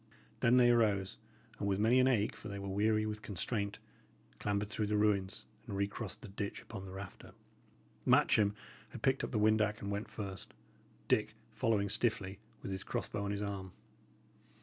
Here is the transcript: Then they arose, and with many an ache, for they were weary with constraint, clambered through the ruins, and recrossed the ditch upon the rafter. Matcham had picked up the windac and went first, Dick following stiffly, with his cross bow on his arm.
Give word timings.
Then 0.39 0.57
they 0.57 0.71
arose, 0.71 1.17
and 1.59 1.67
with 1.67 1.77
many 1.77 1.99
an 1.99 2.07
ache, 2.07 2.35
for 2.35 2.47
they 2.47 2.57
were 2.57 2.67
weary 2.67 3.05
with 3.05 3.21
constraint, 3.21 3.77
clambered 4.39 4.67
through 4.71 4.87
the 4.87 4.97
ruins, 4.97 5.45
and 5.67 5.77
recrossed 5.77 6.23
the 6.23 6.27
ditch 6.27 6.59
upon 6.59 6.85
the 6.85 6.91
rafter. 6.91 7.33
Matcham 8.03 8.55
had 8.89 9.03
picked 9.03 9.23
up 9.23 9.29
the 9.29 9.37
windac 9.37 9.79
and 9.79 9.91
went 9.91 10.09
first, 10.09 10.55
Dick 11.07 11.35
following 11.53 11.87
stiffly, 11.87 12.39
with 12.63 12.71
his 12.71 12.83
cross 12.83 13.07
bow 13.09 13.23
on 13.25 13.29
his 13.29 13.43
arm. 13.43 13.73